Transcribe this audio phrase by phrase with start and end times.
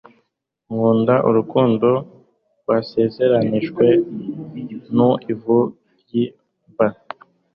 [0.65, 1.89] Kunda urukundo
[2.61, 3.85] rwasezeranijwe
[4.95, 5.59] mu ivu
[5.99, 6.87] ryimva